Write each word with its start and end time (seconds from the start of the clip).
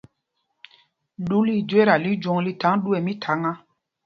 Ɗú 1.27 1.37
lɛ́ 1.45 1.55
íjüéta 1.59 1.95
lí 2.03 2.11
jwǒŋ 2.21 2.37
lí 2.45 2.51
thaŋ 2.61 2.73
ɗú 2.83 2.89
ɛ 2.97 2.99
mítháŋá. 3.05 3.51